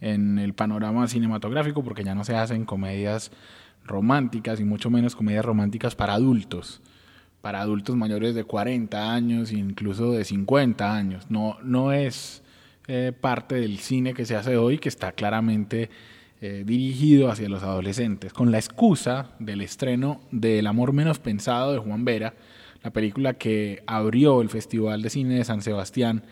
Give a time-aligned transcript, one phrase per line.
[0.00, 3.30] en el panorama cinematográfico porque ya no se hacen comedias
[3.84, 6.80] románticas y mucho menos comedias románticas para adultos,
[7.40, 11.26] para adultos mayores de 40 años, incluso de 50 años.
[11.28, 12.42] No, no es
[12.88, 15.90] eh, parte del cine que se hace hoy que está claramente
[16.42, 21.72] eh, dirigido hacia los adolescentes, con la excusa del estreno de El amor menos pensado
[21.72, 22.34] de Juan Vera,
[22.82, 26.22] la película que abrió el Festival de Cine de San Sebastián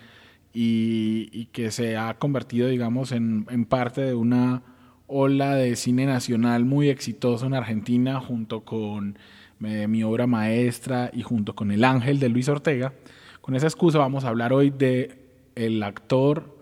[0.61, 4.63] y, que se ha convertido, digamos, en, parte de una
[5.07, 9.17] ola de cine nacional muy exitoso en Argentina, junto con
[9.65, 12.93] eh, mi obra maestra y junto con El Ángel de Luis Ortega.
[13.41, 15.21] Con esa excusa vamos a hablar hoy de
[15.55, 16.59] el actor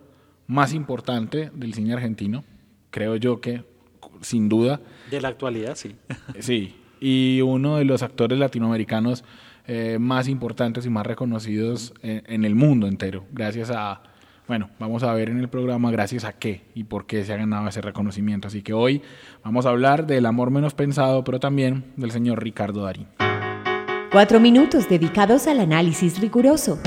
[0.47, 2.45] más importante del cine argentino,
[2.91, 3.65] creo yo que
[4.21, 4.79] sin duda.
[5.11, 5.97] De la actualidad, sí.
[6.39, 9.25] Sí, y uno de los actores latinoamericanos
[9.67, 14.03] eh, más importantes y más reconocidos en, el mundo entero, gracias a,
[14.47, 17.37] bueno, vamos a ver en el programa gracias a qué y por qué se ha
[17.37, 18.49] ganado ese reconocimiento.
[18.49, 19.03] Así que hoy
[19.43, 23.09] vamos a hablar del amor menos pensado, pero también del señor Ricardo Darín.
[24.13, 26.79] Cuatro minutos dedicados al análisis riguroso.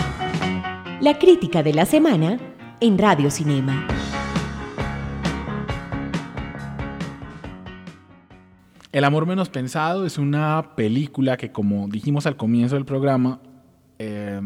[1.02, 2.40] La crítica de la semana
[2.80, 3.99] en Radio Cinema.
[8.92, 13.40] El amor menos pensado es una película que, como dijimos al comienzo del programa,
[14.00, 14.42] eh,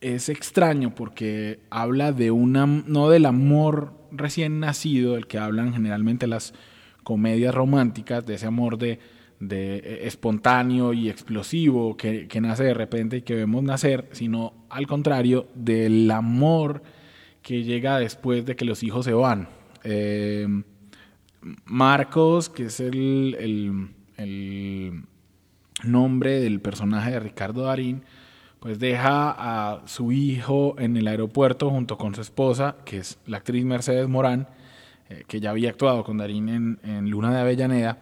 [0.00, 6.26] es extraño porque habla de una, no del amor recién nacido, el que hablan generalmente
[6.26, 6.52] las
[7.04, 8.98] comedias románticas, de ese amor de,
[9.40, 15.46] eh, espontáneo y explosivo que, nace de repente y que vemos nacer, sino al contrario,
[15.54, 16.82] del amor
[17.40, 19.48] que llega después de que los hijos se van.
[19.84, 20.64] Eh,
[21.64, 23.88] Marcos, que es el,
[25.84, 28.02] nombre del personaje de Ricardo Darín,
[28.58, 33.36] pues deja a su hijo en el aeropuerto junto con su esposa, que es la
[33.36, 34.48] actriz Mercedes Morán,
[35.08, 37.98] eh, que ya había actuado con Darín en, Luna de Avellaneda.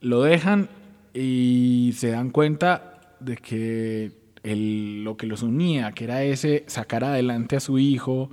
[0.00, 0.70] Lo dejan
[1.12, 4.12] y se dan cuenta de que
[4.42, 8.30] lo que los unía, que era ese sacar adelante a su hijo,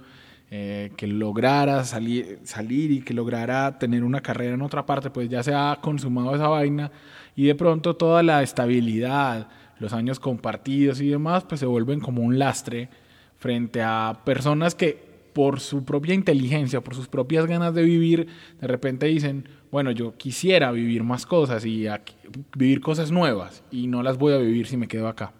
[0.55, 5.27] eh, que lograra salir, salir y que lograra tener una carrera en otra parte, pues
[5.27, 6.91] ya se ha consumado esa vaina
[7.35, 9.47] y de pronto toda la estabilidad,
[9.79, 12.89] los años compartidos y demás, pues se vuelven como un lastre
[13.35, 15.03] frente a personas que
[15.33, 18.27] por su propia inteligencia, por sus propias ganas de vivir,
[18.61, 21.87] de repente dicen, bueno, yo quisiera vivir más cosas y
[22.55, 25.33] vivir cosas nuevas y no las voy a vivir si me quedo acá.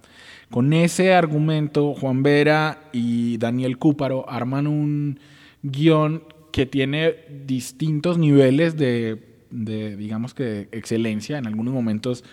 [0.50, 5.20] Con ese argumento, Juan Vera y Daniel Cúparo arman un
[5.64, 7.16] guion que tiene
[7.46, 9.18] distintos niveles de,
[9.50, 11.38] digamos que, excelencia.
[11.38, 12.24] En algunos momentos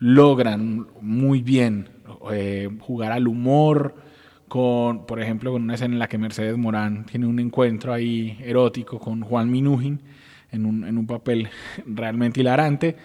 [0.00, 1.88] logran muy bien
[2.32, 3.94] eh, jugar al humor,
[4.48, 8.38] con, por ejemplo, con una escena en la que Mercedes Morán tiene un encuentro ahí
[8.42, 10.00] erótico con Juan Minujín
[10.50, 11.48] en un, en un papel
[11.86, 12.96] realmente hilarante.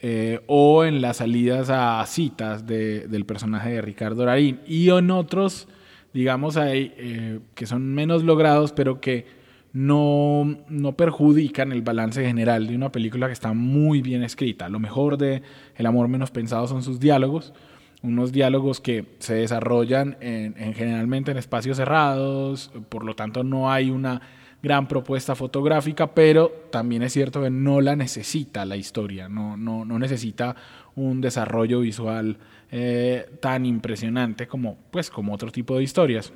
[0.00, 5.68] Eh, o en las salidas a citas del personaje de Ricardo Darín y en otros,
[6.12, 9.24] digamos, ahí, eh, que son menos logrados, pero que
[9.72, 14.68] no, no, perjudican el balance general de una película que está muy bien escrita.
[14.68, 15.42] Lo mejor de
[15.76, 17.54] El amor menos pensado son sus diálogos,
[18.02, 23.90] unos diálogos que se desarrollan en, generalmente en espacios cerrados, por lo tanto no hay
[23.90, 24.20] una
[24.62, 29.84] gran propuesta fotográfica, pero también es cierto que no la necesita la historia, no, no,
[29.84, 30.56] no necesita
[30.94, 32.38] un desarrollo visual
[32.70, 36.32] eh, tan impresionante como, pues, como otro tipo de historias.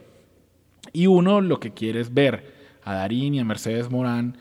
[0.93, 2.55] Y uno lo que quiere es ver
[2.85, 4.37] a Darín y a Mercedes Morán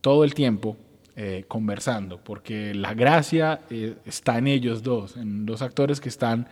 [0.00, 0.76] todo el tiempo
[1.16, 6.48] eh, conversando, porque la gracia eh, está en ellos dos, en dos actores que están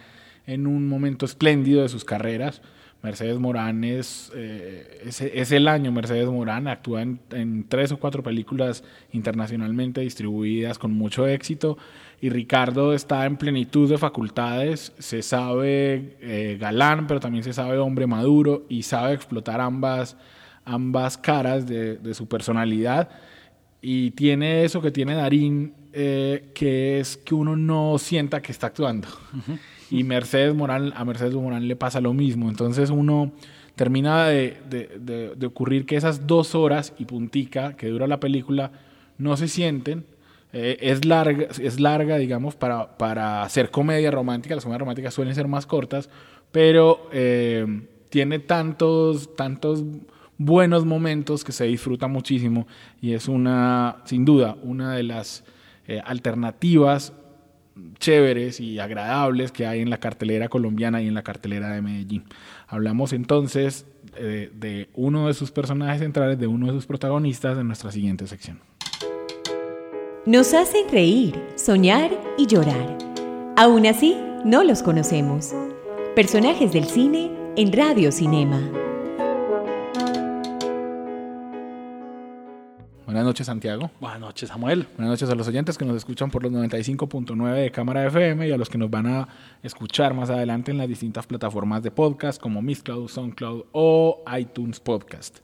[0.46, 2.62] en un momento espléndido de sus carreras,
[3.02, 8.84] Mercedes Morán es, eh, es, el año Mercedes Morán, actúa en, tres o cuatro películas
[9.10, 11.76] internacionalmente distribuidas con mucho éxito
[12.20, 17.78] y Ricardo está en plenitud de facultades, se sabe eh, galán, pero también se sabe
[17.78, 20.16] hombre maduro y sabe explotar ambas,
[20.64, 23.08] ambas caras de, su personalidad
[23.80, 28.68] y tiene eso que tiene Darín, eh, que es que uno no sienta que está
[28.68, 29.08] actuando.
[29.92, 32.48] Y Mercedes Morán, a Mercedes Morán le pasa lo mismo.
[32.48, 33.30] Entonces uno
[33.76, 38.72] termina de, ocurrir que esas dos horas y puntica que dura la película
[39.18, 40.06] no se sienten.
[40.54, 44.54] Eh, es, larga, es larga, digamos, para, para hacer comedia romántica.
[44.54, 46.08] Las comedias románticas suelen ser más cortas,
[46.52, 47.66] pero eh,
[48.08, 49.84] tiene tantos, tantos
[50.38, 52.66] buenos momentos que se disfruta muchísimo
[53.02, 55.44] y es una, sin duda, una de las
[55.86, 57.12] eh, alternativas
[57.98, 62.24] chéveres y agradables que hay en la cartelera colombiana y en la cartelera de Medellín.
[62.66, 63.86] Hablamos entonces
[64.16, 68.26] eh, de uno de sus personajes centrales, de uno de sus protagonistas en nuestra siguiente
[68.26, 68.60] sección.
[70.26, 72.98] Nos hacen reír, soñar y llorar.
[73.56, 75.52] Aún así, no los conocemos.
[76.14, 78.60] Personajes del cine en Radio Cinema.
[83.12, 83.90] Buenas noches, Santiago.
[84.00, 84.86] Buenas noches, Samuel.
[84.96, 88.52] Buenas noches a los oyentes que nos escuchan por los 95.9 de Cámara FM y
[88.52, 89.28] a los que nos van a
[89.62, 95.40] escuchar más adelante en las distintas plataformas de podcast como Mixcloud, SoundCloud o iTunes Podcast.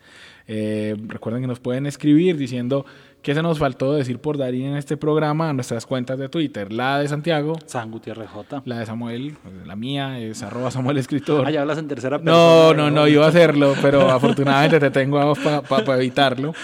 [0.46, 2.86] Eh, recuerden que nos pueden escribir diciendo
[3.20, 6.72] qué se nos faltó decir por Darín en este programa a nuestras cuentas de Twitter.
[6.72, 7.58] La de Santiago.
[7.66, 8.62] San Gutiérrez J.
[8.64, 9.36] La de Samuel.
[9.42, 11.46] pues, La mía es arroba Samuel Escritor.
[11.46, 12.34] Ah, ya hablas en tercera persona.
[12.34, 16.54] No, no, no, iba a hacerlo, pero afortunadamente te tengo a vos para evitarlo.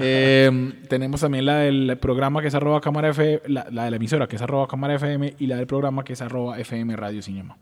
[0.00, 3.96] Eh, tenemos también la del programa que es arroba cámara FM, la, la de la
[3.96, 7.22] emisora que es arroba cámara FM y la del programa que es arroba FM Radio
[7.22, 7.56] Cinema.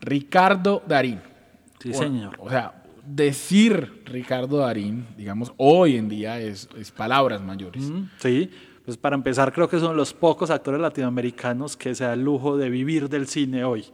[0.00, 1.20] Ricardo Darín.
[1.80, 2.36] Sí, O- señor.
[2.38, 7.82] O sea, decir Ricardo Darín, digamos, hoy en día es, es palabras mayores.
[7.90, 8.50] Mm, Sí,
[8.84, 12.56] pues para empezar creo que son los pocos actores latinoamericanos que se da el lujo
[12.56, 13.84] de vivir del cine hoy.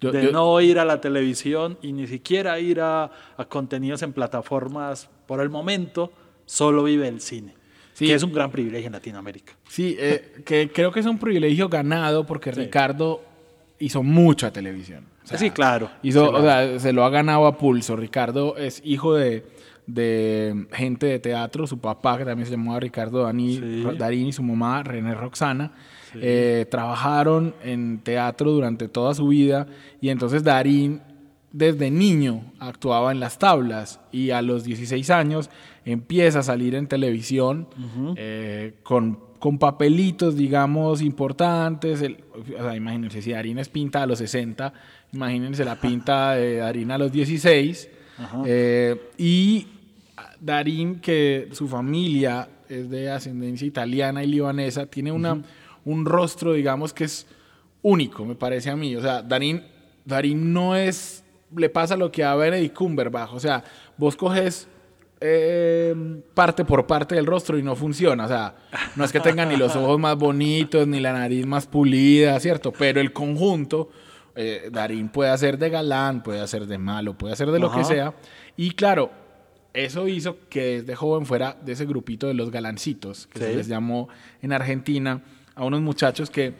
[0.00, 4.02] Yo- de yo- no ir a la televisión y ni siquiera ir a, a contenidos
[4.02, 6.12] en plataformas por el momento,
[6.46, 7.54] solo vive el cine.
[7.92, 8.06] Sí.
[8.06, 9.52] Que es un gran privilegio en Latinoamérica.
[9.68, 13.22] Sí, eh, que creo que es un privilegio ganado porque Ricardo
[13.78, 15.04] hizo mucha televisión.
[15.22, 15.90] O sea, sí, claro.
[16.02, 16.44] Hizo, Sí, claro.
[16.44, 17.94] o sea, se lo ha ganado a pulso.
[17.96, 19.46] Ricardo es hijo de,
[19.86, 21.66] de gente de teatro.
[21.68, 23.84] Su papá, que también se llamaba Ricardo Dani, Sí.
[23.96, 25.72] Darín, y su mamá, René Roxana,
[26.16, 29.66] eh, trabajaron en teatro durante toda su vida.
[30.00, 31.00] Y entonces Darín,
[31.52, 34.00] desde niño, actuaba en las tablas.
[34.12, 35.48] Y a los 16 años
[35.84, 37.68] empieza a salir en televisión
[38.16, 42.00] eh, con, con papelitos, digamos, importantes.
[42.02, 42.18] El-
[42.58, 44.72] o sea, imagínense, si Darín es pinta a los 60,
[45.12, 47.88] imagínense la pinta de Darín a los 16.
[48.46, 49.66] Eh, y
[50.40, 55.42] Darín, que su familia es de ascendencia italiana y libanesa, tiene una,
[55.84, 57.26] un rostro, digamos, que es
[57.82, 58.94] único, me parece a mí.
[58.96, 59.62] O sea, Darín,
[60.04, 63.32] Darín no es, le pasa lo que a Benedict Cumberbatch.
[63.32, 63.62] O sea,
[63.98, 64.66] vos coges
[65.26, 65.94] eh,
[66.34, 68.26] parte por parte del rostro y no funciona.
[68.26, 68.56] O sea,
[68.94, 72.72] no es que tenga ni los ojos más bonitos, ni la nariz más pulida, ¿cierto?
[72.72, 73.88] Pero el conjunto,
[74.36, 77.84] eh, Darín puede hacer de galán, puede hacer de malo, puede hacer de lo que
[77.84, 78.12] sea.
[78.58, 79.12] Y claro,
[79.72, 83.66] eso hizo que desde joven fuera de ese grupito de los galancitos, que se les
[83.66, 84.10] llamó
[84.42, 85.22] en Argentina,
[85.54, 86.52] a unos muchachos que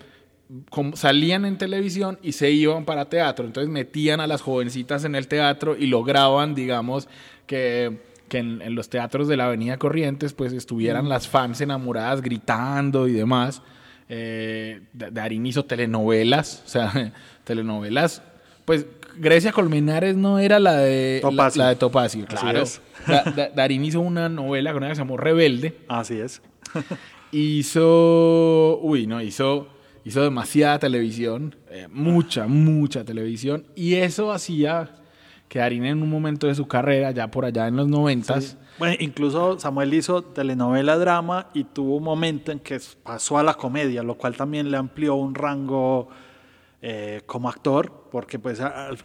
[0.95, 3.45] salían en televisión y se iban para teatro.
[3.45, 7.09] Entonces metían a las jovencitas en el teatro y lograban, digamos,
[7.47, 12.23] que, que en, en los teatros de la Avenida Corrientes pues estuvieran las fans enamoradas
[12.23, 13.63] gritando y demás.
[14.09, 17.13] Eh, Da- Darín hizo telenovelas, o sea,
[17.45, 18.23] telenovelas.
[18.65, 18.87] Pues
[19.17, 21.59] Grecia Colmenares no era la de Topacio.
[21.59, 22.63] La, la de Topacio, Así claro.
[22.63, 22.81] es.
[23.07, 26.41] Da- Da- Darín hizo una novela con una que se llamó Rebelde Así es.
[27.33, 29.69] hizo, uy, no, hizo,
[30.05, 34.91] hizo demasiada televisión, eh, mucha, mucha televisión, y eso hacía
[35.55, 38.97] que Darín en un momento de su carrera, ya por allá en los noventas, Bueno,
[38.99, 44.03] incluso Samuel hizo telenovela drama y tuvo un momento en que pasó a la comedia,
[44.03, 46.09] lo cual también le amplió un rango
[46.83, 48.61] eh, como actor, porque pues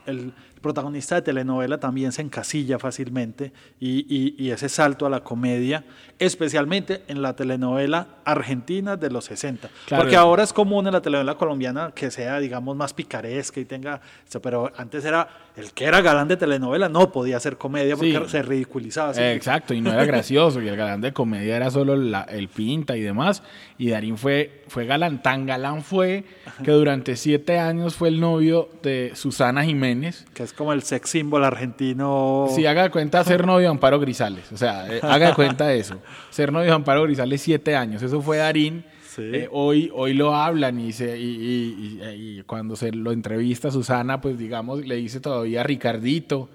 [0.07, 5.21] el protagonista de telenovela también se encasilla fácilmente y, y- y ese salto a la
[5.21, 5.83] comedia,
[6.19, 10.03] especialmente en la telenovela argentina de los 60, Claro.
[10.03, 14.01] porque ahora es común en la telenovela colombiana que sea, digamos, más picaresca y tenga,
[14.41, 18.29] pero antes era el que era galán de telenovela no podía hacer comedia porque Sí.
[18.29, 19.11] se ridiculizaba.
[19.31, 22.95] exacto, y no era gracioso, y el galán de comedia era solo la- el pinta
[22.97, 23.43] y demás,
[23.77, 26.25] y Darín fue, fue galán, tan galán fue
[26.63, 31.09] que durante siete años fue el novio de Susana Jiménez, que es como el sex
[31.09, 32.47] symbol argentino.
[32.55, 34.51] Si haga de cuenta ser novio de Amparo Grisales.
[34.51, 35.95] O sea, eh, haga de cuenta eso.
[36.29, 38.01] Ser novio de Amparo Grisales siete años.
[38.03, 38.83] Eso fue Darín.
[39.15, 39.23] Sí.
[39.25, 43.71] Eh, hoy, hoy lo hablan y, se, y, y- y- y cuando se lo entrevista
[43.71, 46.47] Susana, pues digamos, le dice todavía Ricardito,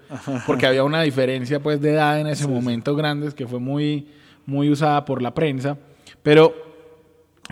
[0.47, 4.07] porque había una diferencia pues de edad en ese momento grandes que fue muy,
[4.45, 5.77] muy usada por la prensa.
[6.23, 6.55] Pero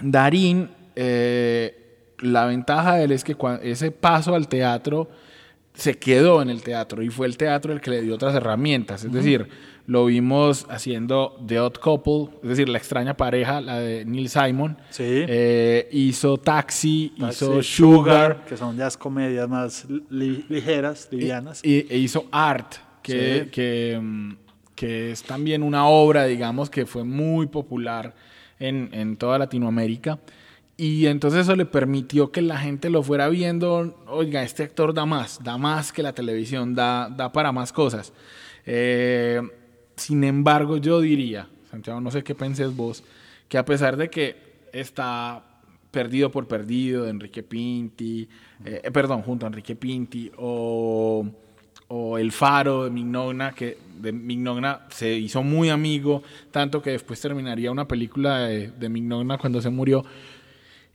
[0.02, 1.80] Darín, eh,
[2.20, 5.10] la ventaja de él es que ese paso al teatro
[5.74, 9.04] se quedó en el teatro y fue el teatro el que le dio otras herramientas.
[9.04, 9.48] Es decir,
[9.88, 14.78] lo vimos haciendo The Odd Couple, es decir, la extraña pareja, la de Neil Simon.
[14.92, 15.04] Sí.
[15.04, 21.60] Eh, hizo Taxi, Taxi, hizo Sugar, que son ya comedias más li- ligeras, livianas.
[21.66, 23.50] y, e hizo Art, que, Sí.
[23.52, 24.32] que, mm,
[24.76, 28.14] que es también una obra, digamos, que fue muy popular
[28.60, 30.20] en, en toda Latinoamérica.
[30.76, 35.06] Y entonces eso le permitió que la gente lo fuera viendo, oiga, este actor da
[35.06, 38.12] más, da más que la televisión, da, da para más cosas.
[38.66, 39.42] Eh,
[39.96, 43.04] sin embargo, yo diría, Santiago, no sé qué penses vos,
[43.48, 44.36] que a pesar de que
[44.74, 45.44] está
[45.92, 48.28] perdido por perdido de Enrique Pinti,
[48.66, 51.24] eh, eh, perdón, junto a Enrique Pinti, o,
[51.88, 57.22] o El Faro de Mignogna, que de Mignogna se hizo muy amigo, tanto que después
[57.22, 60.04] terminaría una película de, de Mignogna cuando se murió,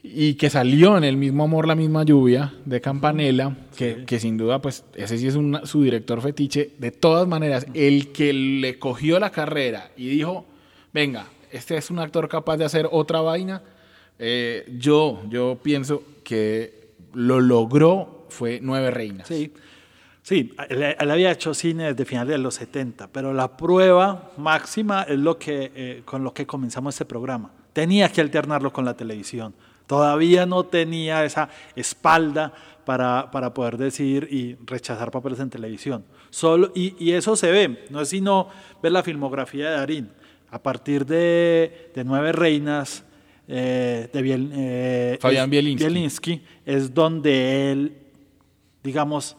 [0.01, 4.37] y que salió en el mismo amor, la misma lluvia de Campanella, que, que sin
[4.37, 6.71] duda, pues ese sí es una- su director fetiche.
[6.77, 10.45] De todas maneras, el que le cogió la carrera y dijo,
[10.93, 13.61] venga, este es un actor capaz de hacer otra vaina,
[14.19, 19.27] eh, yo, yo pienso que lo logró fue Nueve Reinas.
[19.27, 19.51] Sí,
[20.21, 25.03] sí, él, él había hecho cine desde finales de los 70, pero la prueba máxima
[25.03, 27.51] es lo que, eh, con lo que comenzamos este programa.
[27.73, 29.53] Tenía que alternarlo con la televisión.
[29.89, 32.53] Todavía no tenía esa espalda
[32.85, 36.05] para, para poder decir y rechazar papeles en televisión.
[36.29, 38.49] Solo, y, y eso se ve, no es sino
[38.83, 40.11] ver la filmografía de Darín.
[40.51, 43.03] A partir de, de Nueve Reinas,
[43.47, 45.85] eh, de Biel- eh, Fabián Bielinski.
[45.87, 47.93] Bielinski, es donde él
[48.83, 49.35] digamos,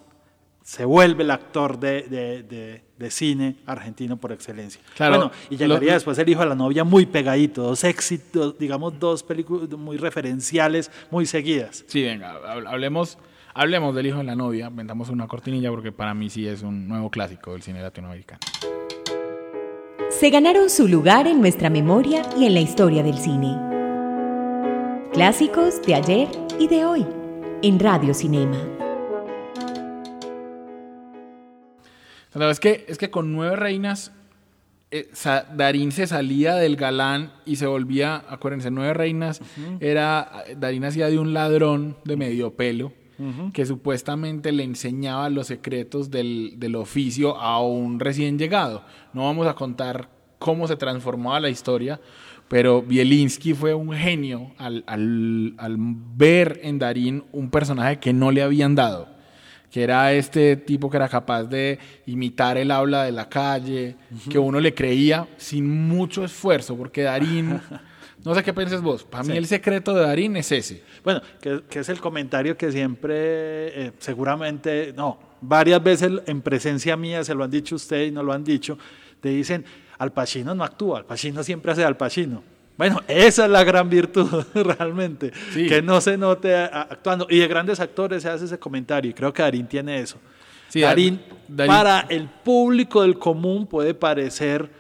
[0.70, 4.80] se vuelve el actor de, de- de- de cine argentino por excelencia.
[4.94, 8.56] Claro, bueno, y llegaría lo- después el hijo de la novia muy pegadito, dos éxitos,
[8.56, 11.84] digamos, dos películas muy referenciales, muy seguidas.
[11.88, 13.18] Sí, venga, hab- hablemos,
[13.52, 16.86] hablemos del hijo de la novia, vendamos una cortinilla porque para mí sí es un
[16.86, 18.38] nuevo clásico del cine latinoamericano.
[20.08, 23.56] Se ganaron su lugar en nuestra memoria y en la historia del cine.
[25.12, 26.28] Clásicos de ayer
[26.60, 27.04] y de hoy,
[27.62, 28.56] en Radio Cinema.
[32.34, 34.12] La es que, es que con Nueve Reinas,
[34.92, 35.08] eh,
[35.56, 39.40] Darín se salía del galán y se volvía, acuérdense, Nueve Reinas
[39.80, 42.92] era, Darín hacía de un ladrón de medio pelo
[43.52, 48.82] que supuestamente le enseñaba los secretos del, del oficio a un recién llegado.
[49.12, 50.08] No vamos a contar
[50.38, 52.00] cómo se transformaba la historia,
[52.48, 58.30] pero Bielinski fue un genio al, al- al ver en Darín un personaje que no
[58.30, 59.06] le habían dado
[59.70, 63.96] que era este tipo que era capaz de imitar el habla de la calle,
[64.28, 67.60] que uno le creía sin mucho esfuerzo, porque Darín,
[68.24, 70.82] no sé qué piensas vos, para mí el secreto de Darín es ese.
[71.04, 76.96] Bueno, que, que es el comentario que siempre, eh, seguramente, no, varias veces en presencia
[76.96, 78.76] mía se lo han dicho ustedes y no lo han dicho,
[79.20, 79.64] te dicen,
[79.98, 82.42] Al Pacino no actúa, Al Pacino siempre hace Al Pacino.
[82.80, 85.66] Bueno, esa es la gran virtud realmente, Sí.
[85.66, 87.26] que no se note actuando.
[87.28, 90.16] Y de grandes actores se hace ese comentario y creo que Darín tiene eso.
[90.68, 94.70] Sí, Darín, Darín- para el público del común puede parecer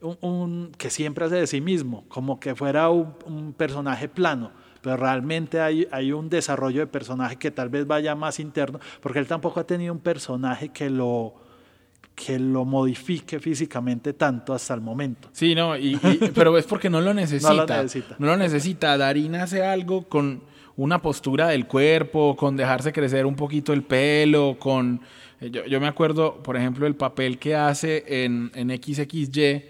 [0.00, 4.50] un, un- que siempre hace de sí mismo, como que fuera un, un personaje plano,
[4.80, 9.20] pero realmente hay, hay un desarrollo de personaje que tal vez vaya más interno, porque
[9.20, 11.34] él tampoco ha tenido un personaje que lo,
[12.14, 15.28] que lo modifique físicamente tanto hasta el momento.
[15.32, 17.48] Sí, no, y, y- pero es porque no lo necesita.
[17.52, 18.16] No lo necesita.
[18.18, 18.96] No lo necesita.
[18.96, 20.42] Darín hace algo con
[20.76, 25.00] una postura del cuerpo, con dejarse crecer un poquito el pelo, con...
[25.40, 29.62] eh, Yo, yo me acuerdo, por ejemplo, el papel que hace en, en XXY,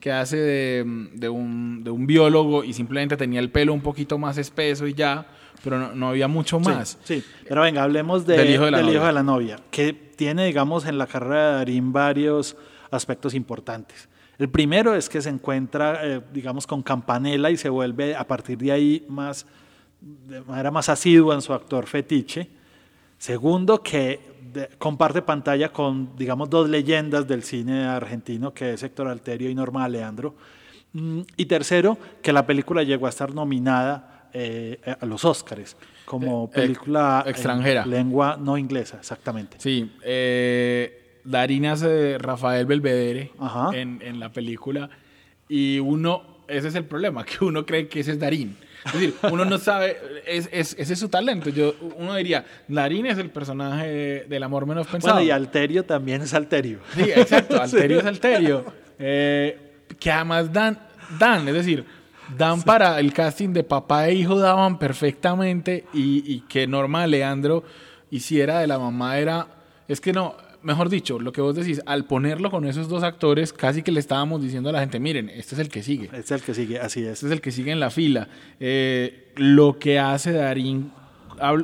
[0.00, 4.18] que hace de, de un, de un biólogo y simplemente tenía el pelo un poquito
[4.18, 5.26] más espeso y ya,
[5.62, 6.98] pero no, no había mucho más.
[7.04, 7.24] Sí, sí.
[7.48, 8.96] pero venga, hablemos de- Del hijo de la del novia.
[8.98, 12.56] hijo de la novia, que tiene, digamos, en la carrera de Darín varios
[12.90, 14.08] aspectos importantes.
[14.38, 18.58] El primero es que se encuentra, eh, digamos, con Campanella y se vuelve a partir
[18.58, 19.46] de ahí más,
[20.00, 22.48] de manera más asidua en su actor fetiche.
[23.18, 24.20] Segundo, que
[24.52, 29.54] de- comparte pantalla con, digamos, dos leyendas del cine argentino, que es Héctor Alterio y
[29.54, 30.34] Norma Aleandro.
[30.92, 36.46] Mm, Y tercero, que la película llegó a estar nominada eh, a los Óscares como
[36.52, 37.86] Eh, película en extranjera.
[37.86, 39.56] lengua no inglesa, exactamente.
[39.60, 43.30] Sí, eh, Darín hace Rafael Belvedere
[43.74, 44.90] en, en la película
[45.48, 48.56] y uno, ese es el problema, que uno cree que ese es Darín.
[48.84, 49.96] Es decir, uno no sabe,
[50.26, 51.50] es, es- ese es su talento.
[51.50, 55.14] Yo, uno diría, Darín es el personaje del amor menos pensado.
[55.14, 56.80] Bueno, y Alterio también es Alterio.
[56.96, 58.64] Sí, exacto, Alterio es Alterio.
[58.98, 59.56] Eh,
[60.00, 60.80] que además dan,
[61.16, 61.84] dan, es decir,
[62.36, 67.64] dan para el casting de papá e hijo, daban perfectamente y, y que Norma Leandro
[68.10, 69.46] hiciera de la mamá era
[69.88, 73.52] es que no, mejor dicho, lo que vos decís, al ponerlo con esos dos actores,
[73.52, 76.06] casi que le estábamos diciendo a la gente, miren, este es el que sigue.
[76.06, 77.12] Este es el que sigue, así es.
[77.14, 78.28] Este es el que sigue en la fila.
[78.60, 80.92] Eh, lo que hace Darín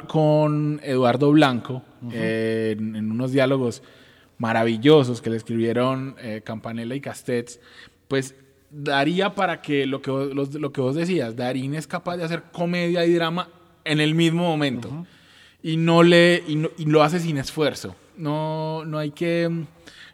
[0.08, 1.82] con Eduardo Blanco
[2.12, 3.82] eh, en, en unos diálogos
[4.38, 7.60] maravillosos que le escribieron eh, Campanella y Castets,
[8.08, 8.34] pues
[8.70, 12.42] daría para que lo que, vos, lo que vos decías, Darín es capaz de hacer
[12.52, 13.48] comedia y drama
[13.84, 15.06] en el mismo momento.
[15.62, 17.94] Y no le y, no- y lo hace sin esfuerzo.
[18.16, 19.48] No, no hay que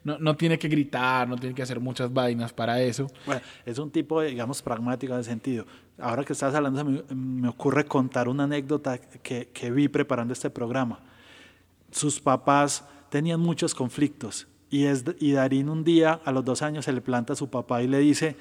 [0.04, 3.06] no, no tiene que gritar, no tiene que hacer muchas vainas para eso.
[3.26, 5.66] Bueno, es un tipo, digamos, pragmático en ese sentido.
[5.98, 10.50] Ahora que estás hablando, me, me ocurre contar una anécdota que, que vi preparando este
[10.50, 11.00] programa.
[11.90, 16.84] Sus papás tenían muchos conflictos y, es, y Darín un día, a los dos años,
[16.84, 18.36] se le planta a su papá y le dice,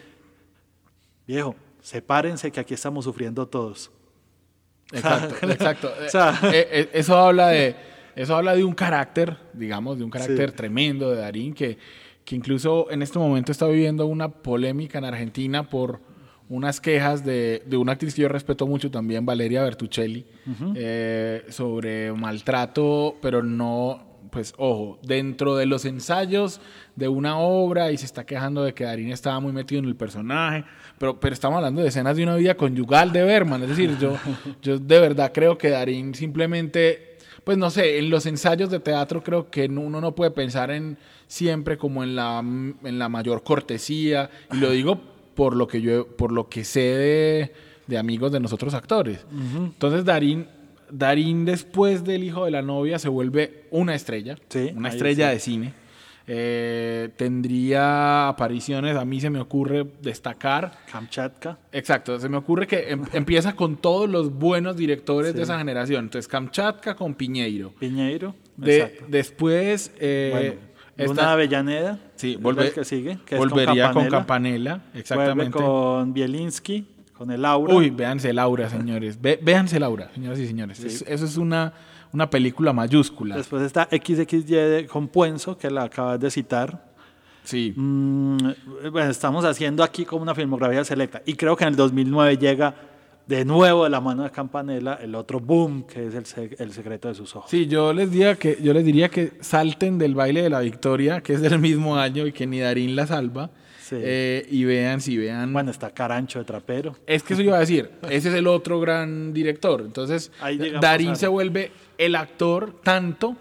[1.28, 3.92] viejo, sepárense que aquí estamos sufriendo todos.
[4.92, 5.92] Exacto, exacto.
[6.06, 7.76] O sea- Eh, eh, eso habla de
[8.16, 10.56] eso habla de un carácter, digamos, de un carácter Sí.
[10.56, 11.80] tremendo de Darín que,
[12.24, 16.00] que incluso en este momento está viviendo una polémica en Argentina por
[16.48, 20.28] unas quejas de, de una actriz que yo respeto mucho también, Valeria Bertuccelli,
[20.76, 26.60] eh, sobre maltrato, pero no, pues ojo, dentro de los ensayos
[26.96, 29.96] de una obra y se está quejando de que Darín estaba muy metido en el
[29.96, 30.66] personaje,
[30.98, 34.18] pero, pero estamos hablando de escenas de una vida conyugal de Berman, es decir, yo,
[34.64, 39.22] yo de verdad creo que Darín simplemente, pues no sé, en los ensayos de teatro
[39.24, 40.98] creo que no- uno no puede pensar en
[41.28, 45.00] siempre como en la, en la mayor cortesía, y lo digo
[45.36, 47.54] por lo que yo, por lo que sé de,
[47.88, 49.26] de amigos de nosotros actores.
[49.56, 50.48] Entonces Darín,
[50.96, 55.34] Darín después del hijo de la novia se vuelve una estrella, Sí, una estrella sí.
[55.34, 55.74] de cine.
[56.26, 60.72] Eh, tendría apariciones, a mí se me ocurre destacar.
[60.92, 61.58] Kamchatka.
[61.72, 66.06] Exacto, se me ocurre que em- empieza con todos los buenos directores de esa generación.
[66.06, 67.72] Entonces, Kamchatka con Piñeiro.
[67.80, 68.36] Piñeiro.
[68.56, 69.06] De- exacto.
[69.10, 70.54] después, eh, Bueno,
[70.96, 72.00] esta- Luna Avellaneda.
[72.16, 73.18] sí, volve- que sigue.
[73.26, 74.72] Que volvería con Campanella.
[74.76, 74.82] Campanella.
[74.94, 75.58] Exactamente.
[75.60, 75.68] Vuelve
[76.00, 76.86] con Bielinski,
[77.18, 77.74] con el Aura.
[77.74, 79.20] Uy, véanse Laura, señores.
[79.22, 80.80] Ve- véanse Laura, señoras y señores.
[80.84, 81.74] Es- eso es una,
[82.12, 83.36] una película mayúscula.
[83.38, 86.92] Después está XXY con Puenzo, que la acabas de citar.
[87.44, 87.74] Sí.
[87.76, 88.38] Mm,
[88.92, 91.22] bueno, estamos haciendo aquí como una filmografía selecta.
[91.26, 92.74] Y creo que en el 2009 llega
[93.28, 96.72] de nuevo de la mano de Campanella el otro boom, que es el, se- el
[96.74, 97.50] secreto de sus ojos.
[97.50, 101.22] Sí, yo les diría que yo les diría que salten del baile de la victoria,
[101.22, 103.50] que es del mismo año y que ni Darín la salva.
[103.98, 104.02] Sí.
[104.06, 105.52] eh, y vean, si vean.
[105.54, 106.96] Bueno, está Carancho de Trapero.
[107.08, 109.82] es que eso iba a decir, ese es el otro gran director.
[109.82, 110.32] Entonces,
[110.82, 113.36] Darín a- se vuelve el actor tanto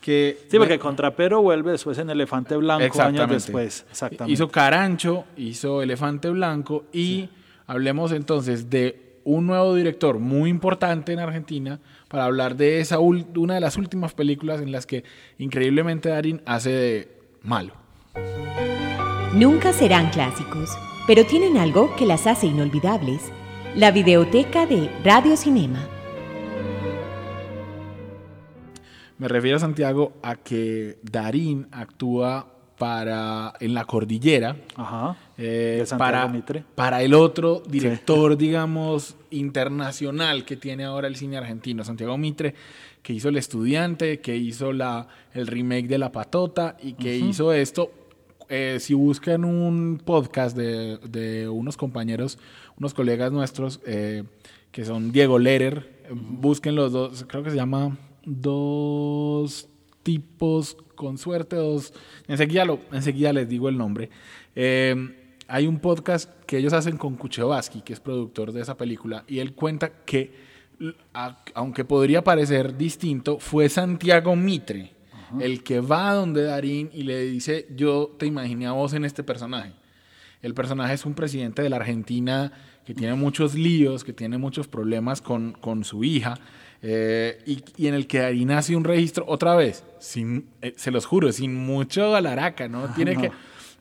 [0.00, 0.38] que.
[0.50, 3.86] Sí, porque con Trapero vuelve después en Elefante Blanco años después.
[3.90, 4.32] Exactamente.
[4.32, 7.28] Hizo Carancho, hizo Elefante Blanco y
[7.66, 13.54] hablemos entonces de un nuevo director muy importante en Argentina para hablar de esa una
[13.54, 15.02] de las últimas películas en las que
[15.38, 17.08] increíblemente Darín hace de
[17.42, 17.72] malo.
[19.34, 20.70] Nunca serán clásicos,
[21.08, 23.32] pero tienen algo que las hace inolvidables.
[23.74, 25.88] La videoteca de Radio Cinema.
[29.18, 32.46] Me refiero, Santiago, a que Darín actúa
[32.78, 35.16] para en la cordillera Ajá.
[35.36, 36.64] eh, para, Mitre.
[36.76, 42.54] para el otro director, digamos, internacional que tiene ahora el cine argentino, Santiago Mitre,
[43.02, 47.52] que hizo El Estudiante, que hizo la, el remake de La Patota y que hizo
[47.52, 47.90] esto.
[48.56, 52.38] Eh, si buscan un podcast de, de unos compañeros,
[52.78, 54.22] unos colegas nuestros, eh,
[54.70, 59.68] que son Diego Lerer, busquen los dos, creo que se llama Dos
[60.04, 61.92] tipos con suerte, dos.
[62.28, 64.10] Enseguida, lo, enseguida les digo el nombre.
[64.54, 64.94] Eh,
[65.48, 69.40] hay un podcast que ellos hacen con Kuchevaski, que es productor de esa película, y
[69.40, 70.32] él cuenta que,
[71.12, 74.93] a- aunque podría parecer distinto, fue Santiago Mitre
[75.40, 79.04] el que va a donde Darín y le dice, yo te imaginé a vos en
[79.04, 79.72] este personaje.
[80.42, 82.52] El personaje es un presidente de la Argentina
[82.84, 86.34] que tiene muchos líos, que tiene muchos problemas con, con su hija,
[86.82, 90.90] eh, y, y en el que Darín hace un registro, otra vez, sin, eh, se
[90.90, 92.88] los juro, sin mucho alaraca, ¿no?
[92.94, 93.30] Tiene, Que,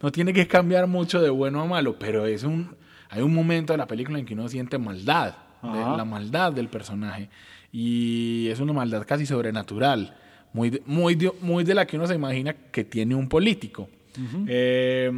[0.02, 2.78] no tiene que cambiar mucho de bueno a malo, pero es un,
[3.10, 6.70] hay un momento de la película en que uno siente maldad, de- la maldad del
[6.70, 7.30] personaje,
[7.74, 10.16] y es una maldad casi sobrenatural,
[10.54, 13.90] muy de, muy de- muy de la que uno se imagina que tiene un político.
[14.48, 15.12] Eh,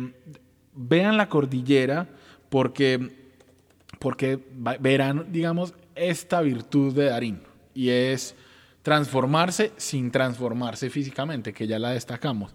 [0.73, 2.07] vean la cordillera
[2.49, 3.09] porque,
[3.99, 4.39] porque
[4.79, 7.39] verán, digamos, esta virtud de Darín
[7.73, 8.35] y es
[8.81, 12.53] transformarse sin transformarse físicamente, que ya la destacamos.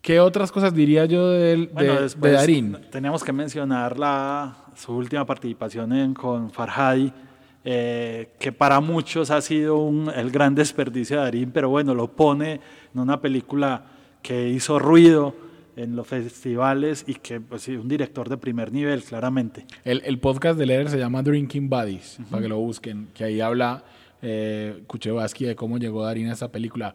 [0.00, 1.68] ¿Qué otras cosas diría yo de, de-
[2.16, 2.76] de Darín?
[2.90, 7.12] teníamos que mencionar la, su última participación en, con Farhadi
[7.64, 12.08] eh, que para muchos ha sido un, el gran desperdicio de Darín, pero bueno, lo
[12.08, 12.60] pone
[12.94, 13.84] en una película
[14.22, 15.34] que hizo ruido
[15.76, 19.66] en los festivales y que pues un director de primer nivel, claramente.
[19.84, 23.40] El, el podcast de Leder se llama Drinking Buddies, para que lo busquen, que ahí
[23.40, 23.84] habla
[24.22, 26.94] eh, Kuchevaski de cómo llegó Darín a esta película.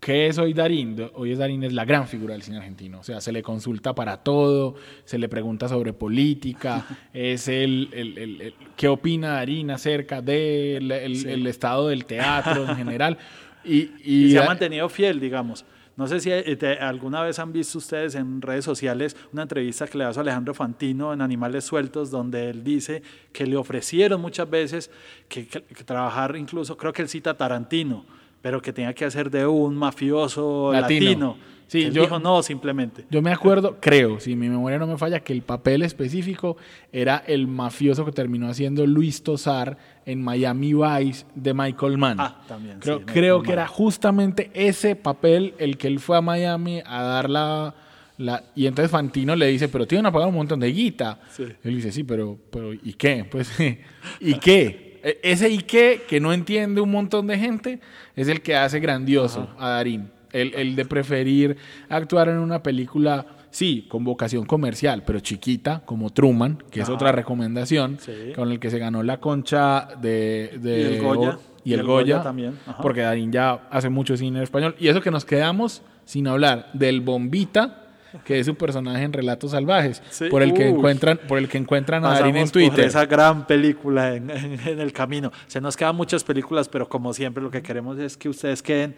[0.00, 0.96] ¿Qué es hoy Darín?
[1.14, 3.00] Hoy es Darín es la gran figura del cine argentino.
[3.00, 8.16] O sea, se le consulta para todo, se le pregunta sobre política, es el, el,
[8.18, 13.18] el- el- qué opina Darín acerca del el- el estado del teatro en general.
[13.64, 15.64] Y, y- Y se ha mantenido fiel, digamos.
[15.96, 19.88] No sé si eh, te- alguna vez han visto ustedes en redes sociales una entrevista
[19.88, 24.48] que le hace Alejandro Fantino en Animales Sueltos, donde él dice que le ofrecieron muchas
[24.48, 24.92] veces
[25.28, 28.06] que, que- que trabajar, incluso creo que él cita a Tarantino,
[28.42, 31.04] pero que tenía que hacer de un mafioso Latino.
[31.06, 31.36] latino.
[31.66, 33.04] Sí, él yo- dijo no, simplemente.
[33.10, 36.56] Yo me acuerdo, creo, si mi memoria no me falla, que el papel específico
[36.92, 42.18] era el mafioso que terminó haciendo Luis Tosar en Miami Vice de Michael Mann.
[42.20, 46.22] Ah, también, Creo, sí, creo que era justamente ese papel el que él fue a
[46.22, 47.74] Miami a dar la...
[48.16, 51.20] la- y entonces Fantino le dice, pero tienen a pagar un montón de guita.
[51.30, 51.42] Sí.
[51.64, 53.26] Él dice, sí, pero, pero ¿y qué?
[53.30, 53.52] Pues,
[54.20, 54.87] ¿y qué?
[55.02, 56.02] E- Ese ¿y qué?
[56.08, 57.80] que no entiende un montón de gente
[58.16, 60.10] es el que hace grandioso a Darín.
[60.32, 61.56] El, el de preferir
[61.88, 67.12] actuar en una película, sí, con vocación comercial, pero chiquita, como Truman, que es otra
[67.12, 68.32] recomendación, Sí.
[68.36, 70.58] con el que se ganó la concha de...
[70.60, 71.38] de- Y el Goya.
[71.64, 72.80] Y el, Goya, también, ajá.
[72.82, 74.74] porque Darín ya hace mucho cine en español.
[74.78, 77.87] Y eso que nos quedamos sin hablar del Bombita,
[78.24, 80.68] que es un personaje en Relatos Salvajes, Sí, por el que uy.
[80.76, 82.84] encuentran, por el que encuentran a Darín en Pasamos por Twitter.
[82.86, 85.30] esa gran película en, en- en el camino.
[85.46, 88.96] Se nos quedan muchas películas, pero como siempre lo que queremos es que ustedes queden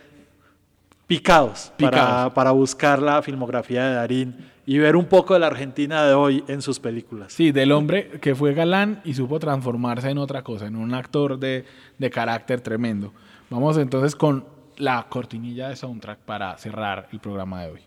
[1.07, 2.33] picados, Para, Picados.
[2.35, 6.45] para buscar la filmografía de Darín y ver un poco de la Argentina de hoy
[6.47, 7.33] en sus películas.
[7.33, 11.39] Sí, del hombre que fue galán y supo transformarse en otra cosa, en un actor
[11.39, 11.65] de,
[11.99, 13.13] de carácter tremendo.
[13.49, 14.45] Vamos entonces con
[14.77, 17.81] la cortinilla de soundtrack para cerrar el programa de hoy.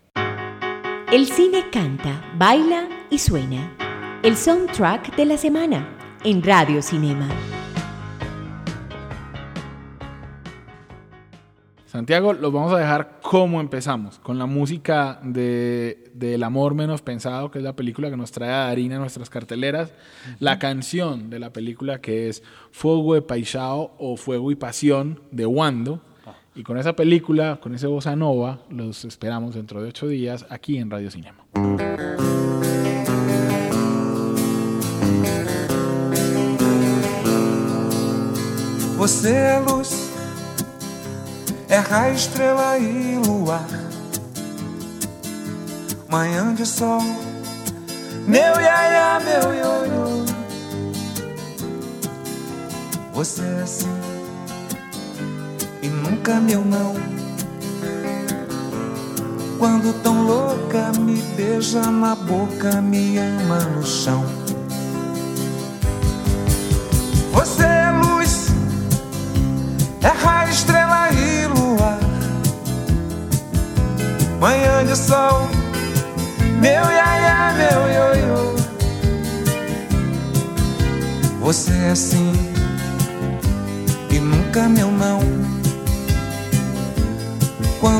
[1.12, 3.76] El cine canta, baila y suena.
[4.22, 5.86] El soundtrack de la semana
[6.24, 7.28] en Radio Cinema.
[11.86, 17.02] Santiago, los vamos a dejar como empezamos, con la música de, de El amor menos
[17.02, 19.92] pensado, que es la película que nos trae a Darín a nuestras carteleras,
[20.40, 25.46] la canción de la película que es Fuego de Paisao o Fuego y Pasión de
[25.46, 26.00] Wando.
[26.56, 30.78] Y con esa película, con ese bossa nova, los esperamos dentro de ocho días aquí
[30.78, 31.38] en Radio Cinema.
[38.96, 40.12] Você é luz,
[41.68, 43.66] é raio, estrela e luar.
[46.08, 47.02] Manhã de sol,
[48.28, 50.24] meu iaia, meu ioiô.
[53.12, 54.13] Você é assim
[56.14, 56.94] nunca meu não.
[59.58, 64.24] Quando tão louca me beija na boca, me ama no chão.
[67.32, 68.48] Você é luz,
[70.02, 71.98] é raio, estrela e luar.
[74.40, 75.48] Manhã de sol,
[76.60, 78.54] meu iaia, meu ioiô.
[81.40, 82.32] Você é assim
[84.10, 85.53] e nunca meu não.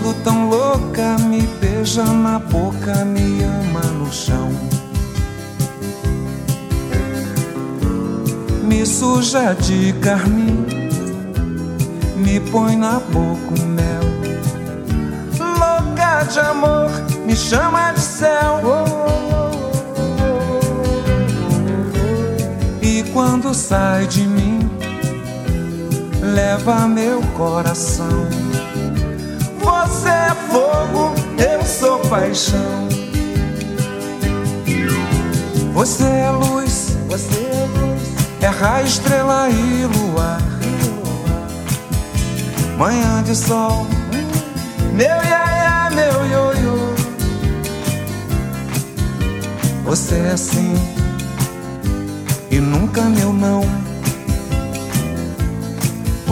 [0.04, 4.50] Quando tão louca me beija na boca, me ama no chão.
[8.62, 10.66] Me suja de carmim,
[12.16, 14.02] me põe na boca o mel.
[15.38, 16.90] Louca de amor,
[17.24, 18.60] me chama de céu.
[22.82, 24.70] E quando sai de mim,
[26.20, 28.43] leva meu coração.
[29.64, 32.86] Você é fogo, eu sou paixão.
[35.72, 38.02] Você é luz, você é luz,
[38.42, 40.42] é raio, estrela e luar.
[42.76, 43.86] Manhã de sol,
[44.92, 46.94] meu iaia, meu ioiô.
[49.84, 50.74] Você é assim
[52.50, 53.83] e nunca meu não.